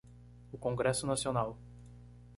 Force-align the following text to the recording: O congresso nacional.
O 0.51 0.57
congresso 0.57 1.05
nacional. 1.05 1.55